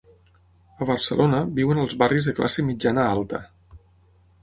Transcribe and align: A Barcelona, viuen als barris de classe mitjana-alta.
A 0.85 0.87
Barcelona, 0.91 1.43
viuen 1.61 1.83
als 1.83 1.95
barris 2.05 2.31
de 2.31 2.37
classe 2.41 2.69
mitjana-alta. 2.73 3.47